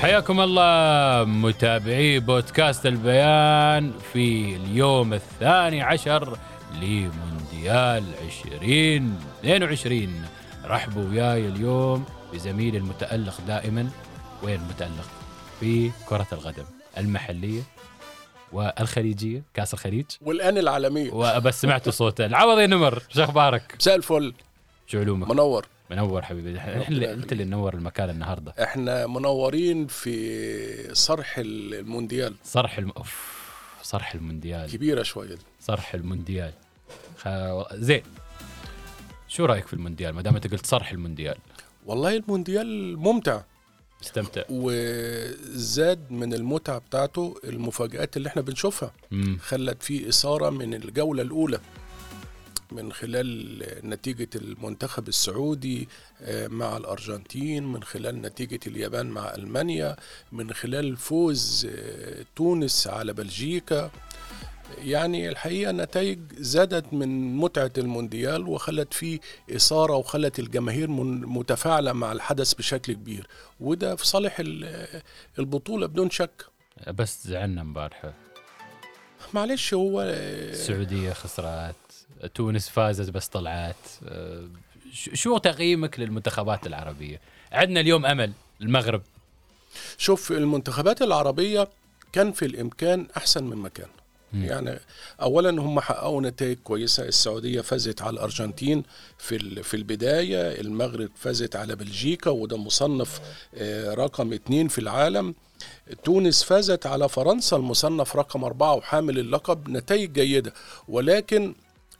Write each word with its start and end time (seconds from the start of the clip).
حياكم 0.00 0.40
الله 0.40 1.24
متابعي 1.24 2.20
بودكاست 2.20 2.86
البيان 2.86 3.92
في 4.12 4.56
اليوم 4.56 5.14
الثاني 5.14 5.82
عشر 5.82 6.38
لمونديال 6.74 8.04
2022 8.42 10.24
رحبوا 10.64 11.04
وياي 11.04 11.48
اليوم 11.48 12.04
بزميلي 12.32 12.78
المتألق 12.78 13.40
دائما. 13.46 13.90
وين 14.42 14.60
متألق؟ 14.60 15.08
في 15.60 15.90
كرة 16.08 16.26
القدم 16.32 16.64
المحلية 16.98 17.62
والخليجية 18.52 19.42
كأس 19.54 19.74
الخليج. 19.74 20.06
والآن 20.22 20.58
العالمية. 20.58 21.10
وبس 21.12 21.60
سمعتوا 21.60 21.92
صوته. 21.92 22.26
العوضي 22.26 22.66
نمر 22.66 23.02
شو 23.08 23.24
أخبارك؟ 23.24 23.74
مساء 23.80 23.96
الفل. 23.96 24.34
شو 24.86 24.98
علومك؟ 24.98 25.30
منور. 25.30 25.66
منور 25.90 26.22
حبيبي. 26.22 26.58
إحنا 26.58 26.88
اللي 26.88 27.12
أنت 27.12 27.32
اللي 27.32 27.44
منور 27.44 27.74
المكان 27.74 28.10
النهارده. 28.10 28.54
إحنا 28.62 29.06
منورين 29.06 29.86
في 29.86 30.94
صرح 30.94 31.34
المونديال. 31.38 32.34
صرح 32.44 32.78
الم... 32.78 32.90
أوف. 32.96 33.38
صرح 33.82 34.14
المونديال. 34.14 34.70
كبيرة 34.70 35.02
شوية 35.02 35.34
دي. 35.34 35.42
صرح 35.60 35.94
المونديال. 35.94 36.52
خ... 37.18 37.28
زين. 37.74 38.02
شو 39.28 39.44
رأيك 39.44 39.66
في 39.66 39.74
المونديال؟ 39.74 40.14
ما 40.14 40.22
دام 40.22 40.34
أنت 40.34 40.52
قلت 40.52 40.66
صرح 40.66 40.90
المونديال. 40.90 41.36
والله 41.86 42.16
المونديال 42.16 42.98
ممتع. 42.98 43.42
استمتع 44.02 44.42
وزاد 44.50 46.10
من 46.10 46.34
المتعة 46.34 46.78
بتاعته 46.78 47.40
المفاجآت 47.44 48.16
اللي 48.16 48.28
إحنا 48.28 48.42
بنشوفها. 48.42 48.92
مم. 49.10 49.38
خلت 49.42 49.82
فيه 49.82 50.08
إثارة 50.08 50.50
من 50.50 50.74
الجولة 50.74 51.22
الأولى. 51.22 51.60
من 52.72 52.92
خلال 52.92 53.58
نتيجة 53.84 54.28
المنتخب 54.36 55.08
السعودي 55.08 55.88
آه، 56.22 56.48
مع 56.48 56.76
الأرجنتين 56.76 57.64
من 57.64 57.82
خلال 57.82 58.22
نتيجة 58.22 58.60
اليابان 58.66 59.06
مع 59.06 59.34
ألمانيا 59.34 59.96
من 60.32 60.52
خلال 60.52 60.96
فوز 60.96 61.68
آه، 61.70 62.24
تونس 62.36 62.86
على 62.86 63.12
بلجيكا. 63.12 63.90
يعني 64.78 65.28
الحقيقة 65.28 65.72
نتائج 65.72 66.18
زادت 66.38 66.92
من 66.94 67.36
متعة 67.36 67.72
المونديال 67.78 68.48
وخلت 68.48 68.94
فيه 68.94 69.18
إثارة 69.56 69.96
وخلت 69.96 70.38
الجماهير 70.38 70.90
متفاعلة 70.90 71.92
مع 71.92 72.12
الحدث 72.12 72.54
بشكل 72.54 72.92
كبير. 72.92 73.26
وده 73.60 73.96
في 73.96 74.06
صالح 74.06 74.36
ال- 74.40 75.02
البطولة 75.38 75.86
بدون 75.86 76.10
شك. 76.10 76.44
بس 76.94 77.26
زعلنا 77.28 77.60
امبارحه 77.62 78.14
معلش 79.34 79.74
هو 79.74 80.02
السعودية 80.02 81.12
خسرت 81.12 81.74
تونس 82.34 82.68
فازت 82.68 83.10
بس 83.10 83.28
طلعت. 83.28 83.76
ش- 84.92 85.10
شو 85.14 85.38
تقييمك 85.38 86.00
للمنتخبات 86.00 86.66
العربية؟ 86.66 87.20
عندنا 87.52 87.80
اليوم 87.80 88.06
أمل 88.06 88.32
المغرب. 88.60 89.02
شوف 89.98 90.32
المنتخبات 90.32 91.02
العربية 91.02 91.68
كان 92.12 92.32
في 92.32 92.44
الإمكان 92.44 93.06
أحسن 93.16 93.44
من 93.44 93.56
مكان 93.56 93.88
مم. 94.32 94.44
يعني 94.44 94.78
اولا 95.22 95.50
هم 95.62 95.80
حققوا 95.80 96.22
نتائج 96.22 96.58
كويسة 96.64 97.02
السعودية 97.04 97.60
فازت 97.60 98.02
على 98.02 98.10
الأرجنتين 98.14 98.82
في 99.18 99.62
في 99.62 99.74
البداية 99.74 100.60
المغرب 100.60 101.08
فازت 101.16 101.56
على 101.56 101.76
بلجيكا 101.76 102.30
وده 102.30 102.56
مصنف 102.56 103.20
آه، 103.54 103.94
رقم 103.94 104.32
اتنين 104.32 104.68
في 104.68 104.78
العالم. 104.78 105.34
تونس 106.04 106.42
فازت 106.42 106.86
على 106.86 107.08
فرنسا 107.08 107.56
المصنف 107.56 108.16
رقم 108.16 108.44
أربعة 108.44 108.74
وحامل 108.74 109.18
اللقب 109.18 109.68
نتائج 109.68 110.12
جيدة. 110.12 110.52
ولكن 110.88 111.54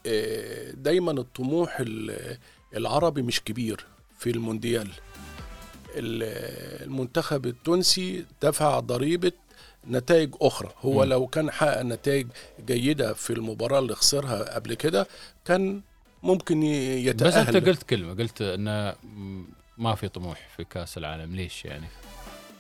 آه، 0.07 0.71
دايما 0.71 1.13
الطموح 1.13 1.77
ال- 1.81 2.39
العربي 2.77 3.23
مش 3.23 3.41
كبير 3.41 3.87
في 4.19 4.31
المونديال. 4.31 4.89
ال- 5.97 6.83
المنتخب 6.87 7.47
التونسي 7.47 8.25
دفع 8.43 8.81
ضريبة 8.81 9.33
نتائج 9.91 10.35
أخرى. 10.41 10.69
هو 10.81 10.93
مم. 11.05 11.05
لو 11.11 11.27
كان 11.27 11.51
حقق 11.51 11.83
نتائج 11.83 12.27
جيدة 12.67 13.15
في 13.15 13.33
المباراة 13.33 13.79
اللي 13.79 13.95
خسرها 13.95 14.55
قبل 14.55 14.75
كده 14.75 15.07
كان 15.45 15.81
ممكن 16.23 16.63
ي- 16.63 17.03
بس 17.13 17.15
يتأهل 17.15 17.57
أنت 17.57 17.69
قلت 17.69 17.83
كلمة 17.83 18.15
قلت 18.15 18.43
م- 18.43 19.45
ما 19.79 19.95
في 19.95 20.09
طموح 20.09 20.49
في 20.57 20.65
كأس 20.65 20.99
العالم. 20.99 21.37
ليش 21.37 21.65
يعني؟ 21.65 21.87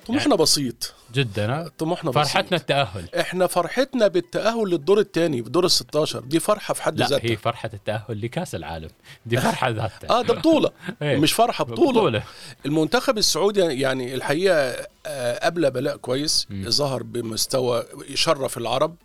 طموحنا 0.08 0.34
بسيط. 0.36 0.94
جدا؟ 1.14 1.68
طموحنا 1.78 2.10
بسيط. 2.10 2.24
فرحتنا 2.32 2.56
التأهل. 2.58 3.08
إحنا 3.20 3.46
فرحتنا 3.46 4.06
بالتأهل 4.08 4.68
للدور 4.68 4.98
الثاني 5.00 5.42
بدور 5.42 5.64
ال 5.64 5.70
16 5.70 6.20
دي 6.20 6.40
فرحة 6.40 6.74
في 6.74 6.82
حد 6.82 6.98
لا 6.98 7.06
ذاتها. 7.06 7.30
هي 7.30 7.36
فرحة 7.36 7.70
التأهل 7.74 8.20
لكأس 8.22 8.54
العالم. 8.54 8.88
دي 9.26 9.36
فرحة 9.46 9.68
ذاتها. 9.68 10.10
آه 10.10 10.22
ده 10.22 10.34
بطولة. 10.34 10.70
إيه. 11.02 11.16
مش 11.16 11.32
بطولة. 11.64 11.90
بطولة. 11.92 12.22
المنتخب 12.66 13.18
السعودي 13.18 13.60
يعني 13.60 14.14
الحقيقة 14.14 14.86
آه، 15.06 15.46
قبل 15.46 15.70
بلاء 15.70 15.96
كويس 15.96 16.46
مم. 16.50 16.70
ظهر 16.70 17.02
بمستوى 17.02 17.84
يشرف 18.08 18.58
العرب. 18.58 18.96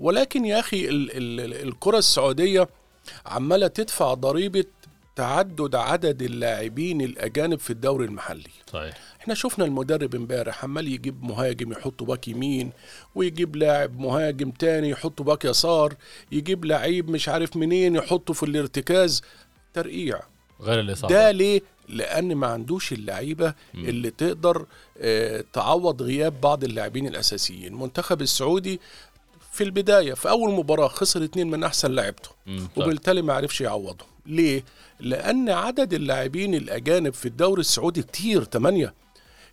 ولكن 0.00 0.44
يا 0.44 0.60
أخي 0.60 0.88
ال- 0.88 1.10
ال- 1.16 1.68
الكرة 1.68 1.98
السعودية 1.98 2.68
عمالة 3.26 3.66
تدفع 3.66 4.14
ضريبة 4.14 4.64
تعدد 5.16 5.74
عدد 5.74 6.22
اللاعبين 6.22 7.00
الأجانب 7.00 7.58
في 7.58 7.70
الدوري 7.70 8.04
المحلي. 8.04 8.50
صحيح. 8.72 8.98
إحنا 9.20 9.34
شفنا 9.34 9.64
المدرب 9.64 10.14
امبارح 10.14 10.64
عمال 10.64 10.88
يجيب 10.88 11.22
مهاجم 11.24 11.72
يحطه 11.72 12.04
باك 12.04 12.28
يمين 12.28 12.70
ويجيب 13.14 13.56
لاعب 13.56 14.00
مهاجم 14.00 14.50
تاني 14.50 14.88
يحطه 14.88 15.24
باك 15.24 15.44
يسار 15.44 15.94
يجيب 16.32 16.64
لعيب 16.64 17.10
مش 17.10 17.28
عارف 17.28 17.56
منين 17.56 17.96
يحطه 17.96 18.34
في 18.34 18.42
الارتكاز 18.42 19.22
ترقيع 19.74 20.20
غير 20.60 20.80
الاصابه 20.80 21.14
ده 21.14 21.30
ليه؟ 21.30 21.60
لأن 21.88 22.34
ما 22.34 22.46
عندوش 22.46 22.92
اللعيبة 22.92 23.54
مم. 23.74 23.84
اللي 23.84 24.10
تقدر 24.10 24.66
آه، 24.98 25.44
تعوض 25.52 26.02
غياب 26.02 26.40
بعض 26.40 26.64
اللاعبين 26.64 27.06
الأساسيين 27.06 27.66
المنتخب 27.72 28.22
السعودي 28.22 28.80
في 29.52 29.64
البداية 29.64 30.14
في 30.14 30.28
أول 30.30 30.50
مباراة 30.52 30.88
خسر 30.88 31.24
اتنين 31.24 31.50
من 31.50 31.64
أحسن 31.64 31.92
لعيبته. 31.92 32.30
وبالتالي 32.76 33.22
ما 33.22 33.32
عرفش 33.34 33.60
يعوضهم 33.60 34.08
ليه؟ 34.26 34.64
لأن 35.00 35.50
عدد 35.50 35.94
اللاعبين 35.94 36.54
الأجانب 36.54 37.14
في 37.14 37.26
الدوري 37.26 37.60
السعودي 37.60 38.02
كتير 38.02 38.44
تمانية 38.44 38.94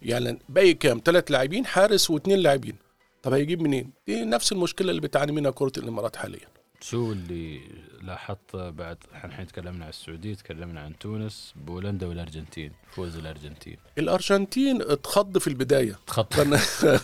يعني 0.02 0.40
باقي 0.50 0.74
كام؟ 0.74 1.02
ثلاث 1.06 1.32
لاعبين 1.32 1.66
حارس 1.66 2.10
واثنين 2.10 2.40
لاعبين 2.40 2.76
طب 3.24 3.34
هيجيب 3.34 3.62
منين؟ 3.62 3.92
دي 4.08 4.26
نفس 4.26 4.52
المشكلة 4.52 4.90
اللي 4.90 5.02
بتعاني 5.02 5.32
منها 5.32 5.52
كرة 5.52 5.72
الإمارات 5.78 6.16
حاليا 6.16 6.48
شو 6.82 7.12
اللي 7.12 7.62
لاحظت 8.02 8.56
بعد 8.56 8.98
إحنا 9.16 9.30
الحين 9.30 9.48
تكلمنا 9.48 9.84
عن 9.84 9.90
السعودية 9.90 10.34
تكلمنا 10.34 10.82
عن 10.82 10.98
تونس 11.00 11.54
بولندا 11.56 12.08
والأرجنتين 12.08 12.72
فوز 12.96 13.18
الأرجنتين. 13.18 13.78
الأرجنتين 13.98 14.82
اتخض 14.82 15.38
في 15.38 15.48
البداية. 15.48 16.00
خط 16.08 16.34
كان 16.34 16.60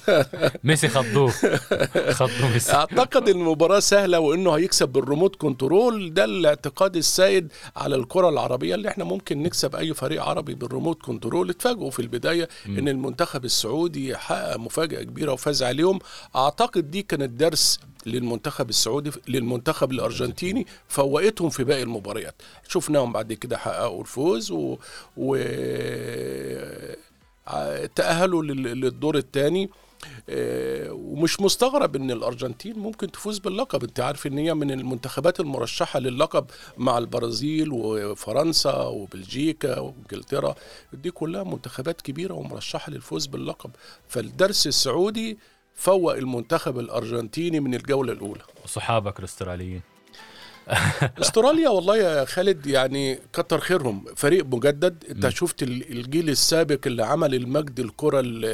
ميسي 0.64 0.88
خضوه. 0.88 1.32
خضوه 2.12 2.50
ميسي. 2.54 2.74
أعتقد 2.74 3.30
إن 3.30 3.40
المباراة 3.42 3.80
سهلة 3.80 4.20
وإنه 4.20 4.52
هيكسب 4.54 4.90
بال 4.90 5.01
remote 5.01 5.36
control. 5.36 6.14
ده 6.14 6.26
الاعتقاد 6.26 6.96
السائد 6.96 7.52
على 7.76 7.96
الكرة 7.96 8.30
العربية 8.30 8.76
اللي 8.76 8.90
إحنا 8.90 9.04
ممكن 9.04 9.44
نكسب 9.44 9.76
أي 9.76 9.94
فريق 9.94 10.24
عربي 10.24 10.54
بال 10.56 10.67
remote 10.67 11.02
control. 11.02 11.50
اتفاجئوا 11.50 11.92
في 11.92 12.00
البداية 12.02 12.50
مم. 12.66 12.78
إن 12.78 12.88
المنتخب 12.88 13.46
السعودي 13.46 14.18
حقق 14.18 14.56
مفاجأة 14.58 15.04
كبيرة 15.04 15.32
وفاز 15.32 15.64
عليهم. 15.64 16.00
أعتقد 16.36 16.92
دي 16.92 17.02
كانت 17.02 17.30
درس 17.30 17.80
للمنتخب 18.06 18.70
السعودي 18.70 19.12
للمنتخب 19.28 19.92
الأرجنتيني 19.92 20.68
فوقتهم 20.94 21.50
في 21.50 21.64
باقي 21.64 21.84
المباريات. 21.84 22.42
شفناهم 22.68 23.14
بعد 23.14 23.34
كده 23.34 23.58
حققوا 23.58 24.02
الفوز 24.02 24.52
و, 24.52 24.78
و... 25.18 25.36
ع- 27.48 27.86
تأهلوا 27.86 28.44
لل- 28.44 28.82
للدور 28.82 29.18
الثاني 29.18 29.70
ومش 30.90 31.42
مستغرب 31.42 31.96
إن 31.96 32.12
الأرجنتين 32.12 32.80
ممكن 32.80 33.12
تفوز 33.12 33.40
باللقب. 33.40 33.84
أنت 33.84 34.00
عارف 34.00 34.28
إن 34.28 34.38
هي 34.38 34.54
من 34.54 34.72
المنتخبات 34.72 35.40
المرشحة 35.40 36.00
للقب 36.00 36.46
مع 36.78 36.98
البرازيل 36.98 37.70
وفرنسا 37.72 38.74
وبلجيكا 38.74 39.80
وإنجلترا. 39.80 40.56
دي 40.94 41.12
كلها 41.12 41.44
منتخبات 41.44 42.02
كبيرة 42.02 42.34
ومرشحة 42.34 42.92
للفوز 42.92 43.26
باللقب. 43.26 43.70
فالدرس 44.08 44.68
السعودي 44.68 45.38
فوق 45.76 46.16
المنتخب 46.16 46.80
الأرجنتيني 46.80 47.60
من 47.60 47.76
الجولة 47.76 48.14
الأولى. 48.14 48.42
وصحابك 48.64 49.20
الأستراليين. 49.20 49.82
استراليا 51.22 51.70
والله 51.70 51.98
يا 51.98 52.26
خالد 52.26 52.66
يعني 52.68 53.20
كتر 53.34 53.60
خيرهم. 53.60 54.06
فريق 54.16 54.46
مجدد. 54.46 55.04
انت 55.12 55.30
شفت 55.30 55.64
ال- 55.64 55.92
الجيل 55.92 56.30
السابق 56.30 56.80
اللي 56.86 57.04
عمل 57.06 57.36
المجد 57.36 57.80
الكرة 57.80 58.20
ال- 58.20 58.46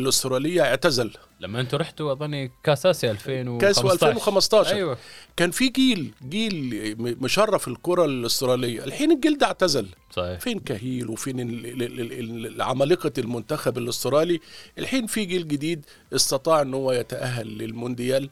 الأسترالية 0.00 0.62
اعتزل. 0.62 1.10
لما 1.40 1.60
أنتم 1.60 1.78
رحتوا 1.78 2.12
أظني 2.12 2.50
كاس 2.64 2.86
اسيا 2.86 3.10
2015 3.10 3.88
كاس 3.88 4.02
2015 4.02 4.74
أيوه. 4.74 4.98
كان 5.36 5.50
في 5.50 5.68
جيل 5.68 6.10
جيل 6.28 6.94
مشرف 6.98 7.68
الكرة 7.68 8.04
الأسترالية. 8.04 8.84
الحين 8.84 9.12
الجيل 9.12 9.38
ده 9.38 9.46
اعتزل. 9.46 9.86
صحيح. 10.16 10.40
فين 10.40 10.58
كهيل 10.58 11.08
وفين 11.10 11.40
ال- 11.40 11.66
ال- 11.66 11.82
ال- 12.00 12.46
ال- 12.46 12.62
عمالقه 12.62 13.12
المنتخب 13.18 13.78
الأسترالي. 13.78 14.40
الحين 14.78 15.06
في 15.06 15.24
جيل 15.24 15.48
جديد 15.48 15.84
استطاع 16.14 16.62
إن 16.62 16.74
هو 16.74 16.92
يتأهل 16.92 17.58
للمونديال. 17.58 18.30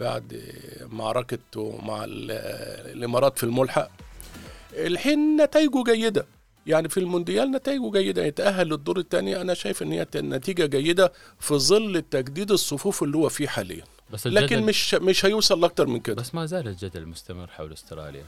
بعد 0.00 0.42
معركته 0.80 1.78
مع 1.82 2.04
ال- 2.04 2.30
الإمارات 2.96 3.38
في 3.38 3.44
الملحق 3.44 3.90
الحين 4.72 5.36
نتائجه 5.42 5.84
جيدة. 5.86 6.26
يعني 6.66 6.88
في 6.88 7.00
المونديال 7.00 7.50
نتائجه 7.50 7.90
جيدة. 7.92 8.24
يتأهل 8.24 8.66
للدور 8.68 8.98
الثاني 8.98 9.40
أنا 9.40 9.54
شايف 9.54 9.82
إن 9.82 9.92
هي 9.92 10.06
نتيجة 10.16 10.66
جيدة 10.66 11.12
في 11.40 11.54
ظل 11.54 12.02
تجديد 12.10 12.50
الصفوف 12.50 13.02
اللي 13.02 13.16
هو 13.16 13.28
فيه 13.28 13.46
حاليا. 13.48 13.84
بس 14.10 14.26
الجدل 14.26 14.44
لكن 14.44 14.62
مش 14.62 14.94
مش 14.94 15.24
هيوصل 15.26 15.60
لأكتر 15.60 15.86
من 15.86 16.00
كده. 16.00 16.14
بس 16.16 16.34
ما 16.34 16.46
زال 16.46 16.68
الجدل 16.68 17.06
مستمر 17.06 17.46
حول 17.46 17.72
أستراليا. 17.72 18.24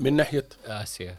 من 0.00 0.16
ناحية؟ 0.16 0.48
آسيا. 0.66 1.16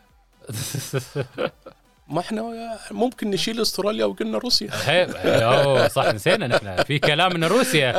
ما 2.07 2.19
إحنا 2.19 2.77
ممكن 2.91 3.31
نشيل 3.31 3.61
أستراليا 3.61 4.05
وجينا 4.05 4.37
روسيا. 4.37 4.69
هي- 4.85 5.07
أوه 5.43 5.87
صح 5.87 6.13
نسينا 6.13 6.47
نحن. 6.47 6.83
في 6.83 6.99
كلام 6.99 7.33
من 7.33 7.43
روسيا. 7.43 7.91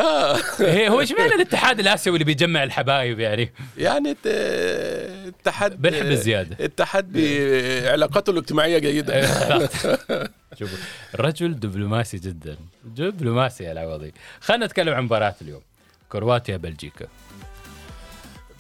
هي 0.58 0.88
هو 0.88 1.00
إيش 1.00 1.12
معنى 1.12 1.34
الاتحاد 1.34 1.80
الآسيوي 1.80 2.16
اللي 2.16 2.24
بيجمع 2.24 2.62
الحبايب 2.64 3.20
يعني؟ 3.20 3.52
يعني 3.78 4.16
اتحاد 4.26 5.82
بنحب 5.82 6.06
الزيادة. 6.06 6.64
اتحاد 6.64 7.12
بعلاقاته 7.12 8.30
الاجتماعية 8.30 8.78
جيدة. 8.78 9.26
شوفوا 10.58 10.78
الرجل 11.14 11.60
دبلوماسي 11.60 12.16
جدا. 12.16 12.56
دبلوماسي 12.84 13.64
يا 13.64 13.72
العوضي. 13.72 14.12
خلينا 14.40 14.66
نتكلم 14.66 14.94
عن 14.94 15.02
مباراة 15.02 15.34
اليوم. 15.42 15.62
كرواتيا 16.08 16.56
بلجيكا 16.56 17.06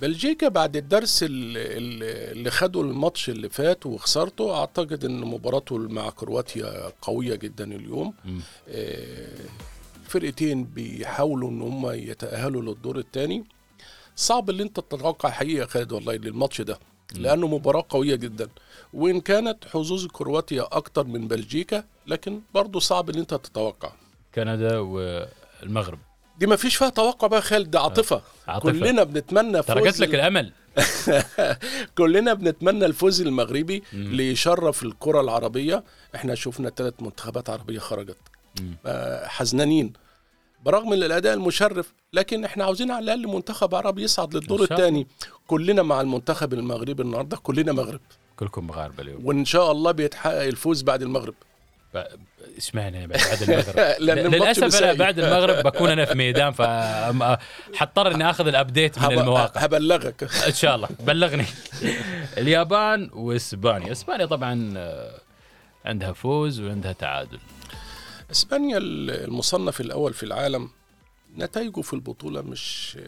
بلجيكا 0.00 0.48
بعد 0.48 0.76
الدرس 0.76 1.22
ال- 1.22 1.28
ال- 1.56 2.32
اللي 2.36 2.50
خده 2.50 2.80
الماتش 2.80 3.28
اللي 3.30 3.48
فات 3.48 3.86
وخسرته 3.86 4.54
أعتقد 4.60 5.04
إن 5.04 5.20
مباراته 5.20 5.78
مع 5.78 6.10
كرواتيا 6.10 6.92
قوية 7.02 7.34
جدا 7.34 7.64
اليوم. 7.74 8.14
آه، 8.68 9.28
فرقتين 10.04 10.64
بيحاولوا 10.64 11.50
إن 11.50 11.62
هم 11.62 11.90
يتأهلوا 11.90 12.62
للدور 12.62 12.98
الثاني 12.98 13.44
صعب 14.16 14.50
اللي 14.50 14.62
أنت 14.62 14.80
تتوقع 14.80 15.30
حقيقة 15.30 15.66
خالد 15.66 15.92
والله 15.92 16.14
للماتش 16.14 16.60
ده 16.60 16.78
لأنه 17.14 17.46
مباراة 17.46 17.84
قوية 17.88 18.14
جدا. 18.14 18.48
وإن 18.92 19.20
كانت 19.20 19.64
حظوظ 19.64 20.06
كرواتيا 20.06 20.68
أكتر 20.72 21.04
من 21.06 21.28
بلجيكا 21.28 21.84
لكن 22.06 22.40
برضه 22.54 22.80
صعب 22.80 23.10
ان 23.10 23.18
أنت 23.18 23.34
تتوقع. 23.34 23.92
كندا 24.34 24.78
والمغرب. 24.78 25.98
دي 26.38 26.46
ما 26.46 26.56
فيش 26.56 26.76
فيها 26.76 26.88
توقع 26.88 27.28
بقى 27.28 27.42
خالد 27.42 27.70
ده 27.70 27.80
عاطفة. 27.80 28.22
عاطفة. 28.48 28.72
كلنا 28.72 29.04
بنتمنى 29.04 29.62
فوز 29.62 30.02
لك 30.02 30.14
الأمل. 30.14 30.52
كلنا 31.98 32.34
بنتمنى 32.34 32.86
الفوز 32.86 33.20
المغربي 33.20 33.82
ليشرف 33.92 34.82
الكرة 34.82 35.20
العربية. 35.20 35.84
إحنا 36.14 36.34
شفنا 36.34 36.70
ثلاث 36.70 36.94
منتخبات 37.00 37.50
عربية 37.50 37.78
خرجت. 37.78 38.16
مم. 38.60 38.76
آه، 38.86 39.26
حزنانين. 39.26 39.92
برغم 40.64 40.92
الأداء 40.92 41.34
المشرف 41.34 41.92
لكن 42.12 42.44
إحنا 42.44 42.64
عاوزين 42.64 42.90
على 42.90 43.04
الأقل 43.04 43.34
منتخب 43.34 43.74
عربي 43.74 44.02
يصعد 44.02 44.34
للدور. 44.34 44.62
الثاني 44.62 45.06
كلنا 45.46 45.82
مع 45.82 46.00
المنتخب 46.00 46.52
المغربي 46.52 47.02
النهارده 47.02 47.36
كلنا 47.36 47.72
مغرب. 47.72 48.00
كلكم 48.36 48.66
مغاربة 48.66 49.02
اليوم. 49.02 49.26
وإن 49.26 49.44
شاء 49.44 49.72
الله 49.72 49.92
بيتحقق 49.92 50.42
الفوز 50.42 50.82
بعد 50.82 51.02
المغرب. 51.02 51.34
اشمعنى 52.56 53.06
بعد 53.06 53.42
المغرب. 53.42 54.00
للاسف 54.34 54.82
أنا. 54.82 54.92
بعد 54.92 55.18
المغرب 55.18 55.64
بكون 55.64 55.90
أنا 55.90 56.04
في 56.04 56.14
ميدان 56.14 56.52
فحضطر 56.52 58.14
إني 58.14 58.30
آخذ 58.30 58.46
الابديت 58.48 58.98
من 58.98 59.18
المواقع. 59.18 59.60
هبلغك. 59.60 60.22
إن 60.46 60.52
شاء 60.52 60.74
الله. 60.76 60.88
بلغني. 61.00 61.44
اليابان 62.38 63.10
وإسبانيا. 63.12 63.92
إسبانيا 63.92 64.26
طبعا 64.26 64.74
آه، 64.76 65.20
عندها 65.84 66.12
فوز 66.12 66.60
وعندها 66.60 66.92
تعادل. 66.92 67.38
إسبانيا 68.30 68.78
المصنف 68.78 69.80
الأول 69.80 70.14
في 70.14 70.22
العالم. 70.22 70.70
نتائجه 71.38 71.80
في 71.80 71.92
البطولة 71.92 72.40
مش 72.42 72.98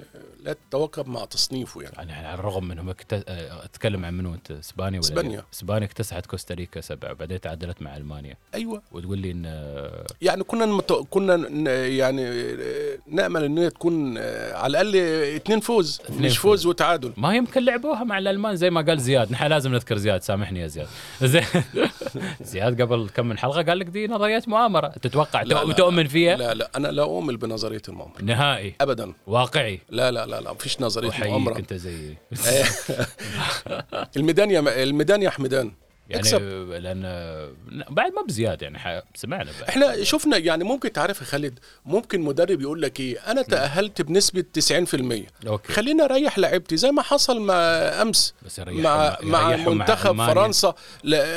لا 0.44 0.52
تتواكب 0.70 1.08
مع 1.08 1.24
تصنيفه 1.24 1.82
يعني. 1.82 1.94
يعني 1.96 2.12
على 2.26 2.34
الرغم 2.34 2.64
منهم 2.68 2.88
اكت... 2.88 3.12
آه، 3.12 3.64
اتكلم 3.64 4.04
عن 4.04 4.16
منو 4.16 4.34
انت 4.34 4.50
اسبانيا 4.50 4.98
ولا 5.00 5.08
إسبانيا. 5.08 5.44
اسبانيا 5.54 5.86
اكتسحت 5.86 6.26
كوستاريكا 6.26 6.80
سبعة 6.80 7.12
بعدين 7.12 7.40
تعادلت 7.40 7.82
مع 7.82 7.96
ألمانيا. 7.96 8.36
أيوه. 8.54 8.82
وتقول 8.92 9.18
لي 9.18 9.30
إن 9.30 9.44
يعني 10.22 10.44
كنا 10.44 10.66
مت... 10.66 10.92
كنا 11.10 11.36
ن- 11.36 11.66
يعني 11.96 12.22
نأمل 13.06 13.44
إن 13.44 13.58
هي 13.58 13.70
تكون 13.70 14.18
على 14.18 14.66
الأقل 14.80 14.96
اتنين 15.36 15.60
فوز. 15.60 16.00
اتنين 16.04 16.22
مش 16.22 16.38
فوز. 16.38 16.50
فوز 16.60 16.66
وتعادل. 16.66 17.12
ما 17.16 17.34
يمكن 17.34 17.64
لعبوها 17.64 18.04
مع 18.04 18.18
الألمان 18.18 18.56
زي 18.56 18.70
ما 18.70 18.80
قال 18.80 19.00
زياد. 19.00 19.32
نحن 19.32 19.44
لازم 19.46 19.72
نذكر 19.72 19.96
زياد. 19.96 20.22
سامحني 20.22 20.60
يا 20.60 20.66
زياد. 20.66 20.88
زي... 21.22 21.42
زياد 22.40 22.82
قبل 22.82 23.08
كم 23.14 23.26
من 23.28 23.38
حلقة 23.38 23.62
قال 23.62 23.78
لك 23.78 23.86
دي 23.86 24.06
نظريات 24.06 24.48
مؤامرة. 24.48 24.88
تتوقع 24.88 25.42
لا، 25.42 25.64
لا، 25.64 25.72
تؤمن 25.72 26.06
فيها؟ 26.06 26.36
لا 26.36 26.54
لا. 26.54 26.70
أنا 26.76 26.88
لا 26.88 27.02
أؤمن 27.02 27.36
بنظرية 27.36 27.82
المؤامرة. 27.88 28.17
نهائي. 28.22 28.74
ابدا. 28.80 29.12
واقعي. 29.26 29.80
لا 29.90 30.10
لا 30.10 30.26
لا 30.26 30.40
لا 30.40 30.52
مفيش 30.52 30.80
نظرية 30.80 31.10
مؤامرة. 31.24 31.58
أنت 31.58 31.74
زيي. 31.74 32.16
الميدان 34.16 34.50
يا 34.50 34.82
الميدان 34.82 35.22
يا 35.22 35.30
حمدان 35.30 35.72
يعني 36.08 36.22
أكسب. 36.22 36.42
لأن 36.70 37.02
بعد 37.90 38.12
ما 38.12 38.22
بزياد 38.28 38.62
يعني 38.62 39.02
سمعنا 39.14 39.50
بعد. 39.60 39.68
إحنا 39.68 40.04
شفنا 40.04 40.36
يعني 40.36 40.64
ممكن 40.64 40.92
تعرف 40.92 41.20
يا 41.20 41.24
خالد 41.24 41.58
ممكن 41.86 42.20
مدرب 42.20 42.60
يقول 42.60 42.82
لك 42.82 43.00
إيه 43.00 43.18
أنا 43.18 43.42
تأهلت 43.42 44.02
بنسبة 44.02 44.44
90% 44.52 45.46
okay. 45.46 45.72
خلينا 45.72 46.04
أريح 46.04 46.38
لعيبتي 46.38 46.76
زي 46.76 46.90
ما 46.90 47.02
حصل 47.02 47.40
مع 47.40 47.54
أمس 48.02 48.34
بس 48.46 48.60
مع 48.60 49.18
مع 49.22 49.56
منتخب 49.56 50.10
ألمانيا. 50.10 50.34
فرنسا. 50.34 50.74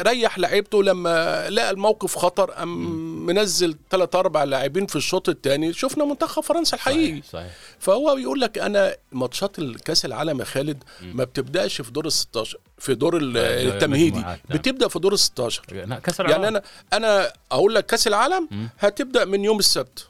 ريح 0.02 0.40
لعيبته 0.40 0.84
لما 0.84 1.50
لقى 1.50 1.72
الموقف 1.72 2.18
خطر 2.18 2.64
ام 2.64 3.26
منزل 3.26 3.76
ثلاث 3.90 4.16
أربع 4.16 4.44
لاعبين 4.44 4.86
في 4.86 4.96
الشوط 4.96 5.30
الثاني 5.30 5.74
شفنا 5.74 6.06
منتخب 6.06 6.44
فرنسا 6.44 6.76
الحقيقي. 6.76 7.22
صحيح, 7.22 7.32
صحيح. 7.32 7.52
فهو 7.80 8.16
بيقول 8.16 8.42
لك 8.42 8.58
أنا 8.58 8.96
ماتشات 9.12 9.60
الكأس 9.60 10.06
العالم 10.06 10.40
يا 10.40 10.46
خالد 10.46 10.84
ما 11.02 11.24
بتبدأش 11.24 11.82
في 11.82 11.92
دور 11.92 12.06
ال 12.06 12.12
16 12.12 12.58
في 12.82 12.96
دور 12.96 13.16
آه، 13.16 13.20
التمهيدي. 13.64 14.20
نعم. 14.20 14.38
بتبدأ 14.50 14.88
في 14.88 15.00
دور 15.00 15.14
ال 15.14 15.20
16 15.20 15.62
لا، 15.72 16.00
كأس 16.00 16.22
العالم. 16.22 16.44
يعني 16.44 16.48
أنا 16.48 16.62
أنا 16.94 17.34
أقول 17.52 17.76
لك 17.76 17.86
كأس 17.86 18.08
العالم 18.08 18.70
هتبدأ 18.80 19.26
من 19.26 19.44
يوم 19.44 19.60
السبت. 19.60 20.08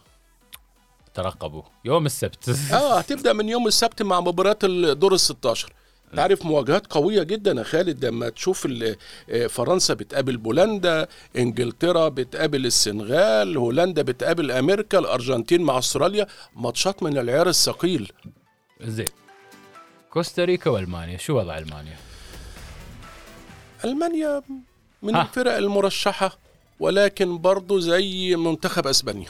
ترقبوا. 1.14 1.64
يوم 1.86 2.06
السبت. 2.06 2.50
آه 2.74 2.98
هتبدأ 3.00 3.34
من 3.34 3.50
يوم 3.50 3.68
السبت 3.68 4.01
مع 4.01 4.20
مباريات 4.22 4.63
الدور 4.63 5.13
ال 5.13 5.20
16 5.20 5.74
تعرف 6.16 6.46
مواجهات 6.46 6.88
قوية 6.94 7.24
جدا 7.24 7.51
يا 7.51 7.63
خالد 7.63 8.06
لما 8.06 8.30
تشوف 8.30 8.68
آه، 9.30 9.48
فرنسا 9.48 9.94
بتقابل 9.94 10.38
بولندا 10.38 11.08
إنجلترا 11.38 12.10
بتقابل 12.10 12.66
السنغال 12.66 13.58
هولندا 13.58 14.01
بتقابل 14.01 14.51
أمريكا 14.51 15.00
الأرجنتين 15.00 15.62
مع 15.62 15.78
أستراليا. 15.78 16.28
ماتشات 16.56 17.04
من 17.04 17.18
العيار 17.18 17.50
الثقيل. 17.50 18.12
زين. 18.82 19.08
كوستاريكا 20.10 20.70
وألمانيا. 20.70 21.18
شو 21.18 21.38
وضع 21.38 21.58
ألمانيا؟ 21.58 22.11
ألمانيا 23.86 24.42
من 25.04 25.16
ها. 25.16 25.22
الفرق 25.22 25.58
المرشحة 25.58 26.38
ولكن 26.80 27.38
برضو 27.38 27.80
زي 27.80 28.36
منتخب 28.36 28.88
أسبانيا. 28.88 29.28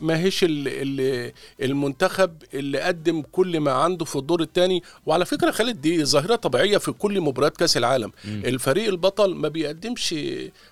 ما 0.00 0.18
هيش 0.18 0.44
ال- 0.44 0.50
ال- 0.68 1.32
المنتخب 1.62 2.42
اللي 2.54 2.80
قدم 2.80 3.22
كل 3.32 3.60
ما 3.60 3.72
عنده 3.72 4.04
في 4.04 4.16
الدور 4.16 4.42
الثاني 4.42 4.82
وعلى 5.06 5.24
فكرة 5.24 5.50
خالد 5.50 5.80
دي 5.80 6.04
ظاهرة 6.04 6.36
طبيعية 6.36 6.78
في 6.78 6.92
كل 6.92 7.20
مباريات 7.20 7.56
كأس 7.56 7.76
العالم. 7.76 8.12
الفريق 8.24 8.88
البطل 8.88 9.34
ما 9.34 9.48
بيقدمش 9.48 10.14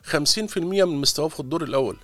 50% 0.04 0.58
من 0.58 0.96
مستواه 1.00 1.28
في 1.28 1.40
الدور 1.40 1.62
الأول. 1.64 1.96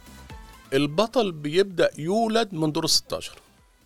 البطل 0.73 1.33
بيبدأ 1.33 1.91
يولد 1.99 2.49
من 2.55 2.73
دور 2.73 2.85
ال 2.85 2.91
16 2.91 3.33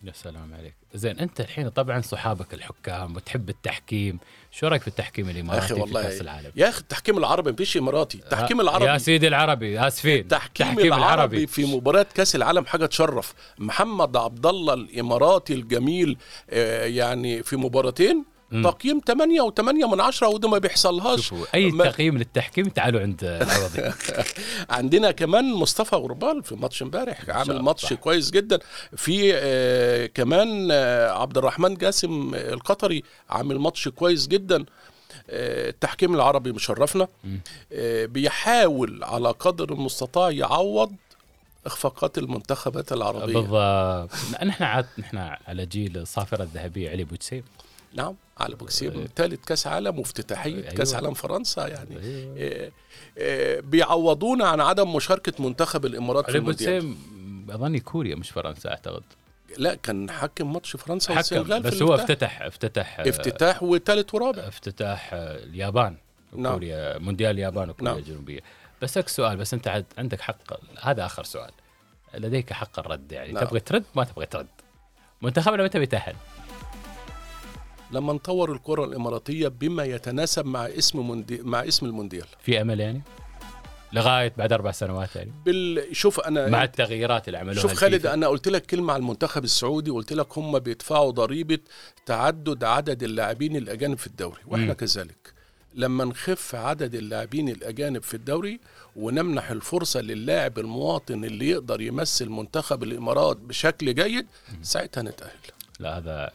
يا 0.03 0.11
سلام 0.11 0.53
عليك. 0.53 0.73
زين 0.93 1.19
أنت 1.19 1.41
الحين 1.41 1.69
طبعا 1.69 2.01
صحابك 2.01 2.53
الحكام 2.53 3.15
وتحب 3.15 3.49
التحكيم. 3.49 4.19
شو 4.51 4.67
رأيك 4.67 4.81
في 4.81 4.87
التحكيم 4.87 5.25
يا 5.27 5.31
الاماراتي 5.31 5.67
في 5.67 5.73
والله 5.73 6.03
كأس 6.03 6.21
العالم؟ 6.21 6.51
يا 6.55 6.69
أخي 6.69 6.79
التحكيم 6.79 7.17
العربي 7.17 7.51
مفيش 7.51 7.77
إماراتي. 7.77 8.17
التحكيم 8.17 8.57
يا 8.57 8.63
العربي 8.63 8.99
سيدي 8.99 9.27
العربي 9.27 9.79
آسفين. 9.87 10.19
التحكيم 10.19 10.79
العربي. 10.79 11.47
في 11.47 11.75
مباراة 11.75 12.05
كأس 12.15 12.35
العالم 12.35 12.65
حاجة 12.65 12.85
تشرف. 12.85 13.33
محمد 13.57 14.17
عبد 14.17 14.45
الله 14.45 14.73
الإماراتي 14.73 15.53
الجميل 15.53 16.17
آه، 16.49 16.85
يعني 16.85 17.43
في 17.43 17.55
مباراتين 17.55 18.36
مم. 18.51 18.69
تقييم 18.69 19.01
8 19.07 19.41
و8 19.49 19.61
من 19.85 20.01
10 20.01 20.27
وده 20.27 20.49
ما 20.49 20.57
بيحصلهاش. 20.57 21.27
شوفوا 21.27 21.45
أي 21.55 21.71
ما- 21.71 21.89
تقييم 21.91 22.17
للتحكيم 22.17 22.65
تعالوا 22.65 23.01
عند 23.01 23.23
عندنا 24.69 25.11
كمان 25.11 25.53
مصطفى 25.53 25.95
غربال 25.95 26.43
في 26.43 26.55
ماتش 26.55 26.81
امبارح 26.83 27.29
عامل 27.29 27.59
ماتش 27.61 27.81
صح. 27.85 27.93
كويس 27.93 28.31
جدا. 28.31 28.59
في 28.97 29.31
آه 29.35 30.05
كمان 30.05 30.67
آه 30.71 31.09
عبد 31.11 31.37
الرحمن 31.37 31.75
جاسم 31.75 32.31
القطري 32.35 33.03
عامل 33.29 33.59
ماتش 33.59 33.87
كويس 33.87 34.27
جدا. 34.27 34.65
آه 35.29 35.69
التحكيم 35.69 36.15
العربي 36.15 36.51
مشرفنا. 36.51 37.07
آه 37.73 38.05
بيحاول 38.05 39.03
على 39.03 39.29
قدر 39.31 39.71
المستطاع 39.73 40.31
يعوض 40.31 40.91
إخفاقات 41.65 42.17
المنتخبات 42.17 42.91
العربية. 42.91 43.33
بالضبط. 43.33 44.43
نحن 44.43 44.63
عاد 44.63 44.85
نحن 44.97 45.17
على 45.47 45.65
جيل 45.65 45.97
الصافرة 45.97 46.43
الذهبية 46.43 46.89
علي 46.89 47.03
بوجسيم 47.03 47.43
نعم 47.93 48.15
علي 48.37 48.55
بوجسيم 48.55 49.07
ثالث 49.15 49.45
كأس 49.45 49.67
عالم 49.67 49.99
وافتتاحيه 49.99 50.55
أيوة. 50.55 50.73
كأس 50.73 50.95
عالم 50.95 51.13
فرنسا 51.13 51.67
يعني 51.67 51.99
أيوة. 51.99 52.35
آه، 52.37 52.71
آه، 53.17 53.59
بيعوضونا 53.59 54.47
عن 54.47 54.61
عدم 54.61 54.95
مشاركة 54.95 55.43
منتخب 55.43 55.85
الإمارات 55.85 56.31
في 56.31 56.37
المونديال 56.37 56.95
أظني 57.49 57.79
كوريا 57.79 58.15
مش 58.15 58.29
فرنسا 58.29 58.69
أعتقد 58.69 59.03
لا 59.57 59.75
كان 59.75 60.11
حكم 60.11 60.53
ماتش 60.53 60.75
فرنسا 60.75 61.13
والسنغال 61.13 61.61
بس 61.61 61.81
هو. 61.81 61.95
افتتح 61.95 62.41
افتتح 62.41 62.99
افتتاح 62.99 63.63
وثالث 63.63 64.13
ورابع 64.13 64.47
افتتاح 64.47 65.09
اليابان 65.13 65.95
نعم. 66.33 66.53
وكوريا 66.53 66.97
مونديال 66.97 67.31
اليابان 67.31 67.69
وكوريا 67.69 67.91
نعم. 67.91 67.99
الجنوبية 67.99 68.39
بس 68.81 68.97
لك 68.97 69.07
سؤال 69.07 69.37
بس 69.37 69.53
أنت 69.53 69.83
عندك 69.97 70.21
حق 70.21 70.37
هذا 70.81 71.05
آخر 71.05 71.23
سؤال 71.23 71.51
لديك 72.13 72.53
حق 72.53 72.79
الرد 72.79 73.11
يعني 73.11 73.31
نعم. 73.31 73.45
تبغى 73.45 73.59
ترد 73.59 73.83
ما 73.95 74.03
تبغى 74.03 74.25
ترد 74.25 74.47
منتخبنا 75.21 75.63
متى 75.63 75.79
بيتأهل؟ 75.79 76.15
لما 77.91 78.13
نطور 78.13 78.51
الكرة 78.51 78.85
الإماراتية 78.85 79.47
بما 79.47 79.83
يتناسب 79.83 80.45
مع 80.45 80.65
اسم 80.65 80.99
موندي... 80.99 81.41
مع 81.41 81.67
اسم 81.67 81.85
المونديال 81.85 82.25
في 82.43 82.61
أمل 82.61 82.79
يعني؟ 82.79 83.01
لغاية 83.93 84.33
بعد 84.37 84.53
أربع 84.53 84.71
سنوات 84.71 85.15
يعني 85.15 85.31
بال... 85.45 85.95
شوف 85.95 86.19
أنا 86.19 86.47
مع 86.47 86.63
التغييرات 86.63 87.27
اللي 87.27 87.37
عملوها 87.37 87.61
شوف 87.61 87.73
خالد 87.73 87.93
الفيفا. 87.93 88.13
أنا 88.13 88.27
قلت 88.27 88.47
لك 88.47 88.65
كلمة 88.65 88.93
على 88.93 88.99
المنتخب 88.99 89.43
السعودي 89.43 89.91
قلت 89.91 90.13
لك 90.13 90.37
هم 90.37 90.59
بيدفعوا 90.59 91.11
ضريبة 91.11 91.59
تعدد 92.05 92.63
عدد 92.63 93.03
اللاعبين 93.03 93.55
الأجانب 93.55 93.97
في 93.97 94.07
الدوري 94.07 94.41
وإحنا 94.47 94.65
مم. 94.65 94.73
كذلك 94.73 95.33
لما 95.75 96.05
نخف 96.05 96.55
عدد 96.55 96.95
اللاعبين 96.95 97.49
الأجانب 97.49 98.03
في 98.03 98.13
الدوري 98.13 98.59
ونمنح 98.95 99.51
الفرصة 99.51 100.01
للاعب 100.01 100.59
المواطن 100.59 101.23
اللي 101.23 101.49
يقدر 101.49 101.81
يمثل 101.81 102.29
منتخب 102.29 102.83
الإمارات 102.83 103.37
بشكل 103.37 103.95
جيد 103.95 104.27
ساعتها 104.61 105.03
نتأهل 105.03 105.39
لا 105.79 105.97
هذا 105.97 106.31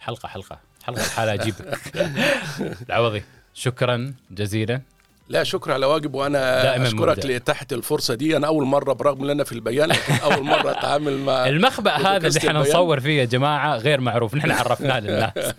حلقة 0.00 0.28
حلقة 0.28 0.60
حلقة 0.86 1.00
الحالة 1.04 1.34
اجيبك 1.34 1.78
العوضي 2.88 3.22
شكرا 3.54 4.14
جزيلا. 4.30 4.80
لا 5.28 5.44
شكر 5.44 5.72
على 5.72 5.86
واجب 5.86 6.14
وأنا 6.14 6.62
دائماً 6.62 6.86
أشكرك. 6.86 7.26
لاتاحه 7.26 7.66
الفرصة 7.72 8.14
دي. 8.14 8.36
أنا 8.36 8.46
أول 8.46 8.64
مرة 8.66 8.92
برغم 8.92 9.24
إن 9.24 9.30
أنا 9.30 9.44
في 9.44 9.52
البيان 9.52 9.88
لكن 9.88 10.12
أول 10.14 10.42
مرة 10.44 10.70
أتعامل 10.70 11.18
مع 11.18 11.46
المخبأ 11.48 11.90
هذا 11.96 12.26
اللي 12.26 12.38
إحنا. 12.38 12.52
نصور 12.60 13.00
فيه 13.00 13.20
يا 13.20 13.24
جماعة 13.24 13.76
غير 13.76 14.00
معروف. 14.00 14.34
نحن 14.34 14.50
عرفناه 14.50 15.00
للناس. 15.04 15.54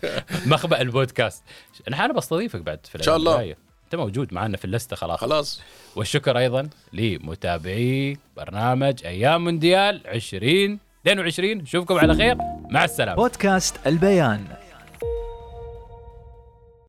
مخبأ 0.46 0.82
البودكاست. 0.82 1.44
نحن 1.90 2.02
أنا 2.02 2.14
بستضيفك 2.14 2.62
بعد 2.62 2.80
في 2.86 2.98
إن 2.98 3.04
شاء 3.04 3.16
الأيام 3.16 3.28
الله. 3.32 3.42
الجاية. 3.42 3.58
أنت 3.86 3.96
موجود 3.96 4.34
معنا 4.34 4.58
في 4.58 4.66
اللستة 4.66 4.96
خلاص. 4.96 5.20
خلاص. 5.20 5.62
والشكر 5.96 6.38
أيضا 6.38 6.70
لمتابعي 6.94 8.18
برنامج 8.38 9.06
أيام 9.06 9.44
مونديال 9.44 10.08
2022 10.08 11.52
نشوفكم 11.58 11.98
على 11.98 12.16
خير. 12.16 12.38
مع 12.70 12.84
السلامة. 12.84 13.16
بودكاست 13.16 13.76
البيان. 13.88 14.46